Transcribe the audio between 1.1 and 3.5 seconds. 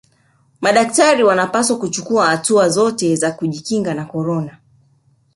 wanapaswa kuchukua hatua zote za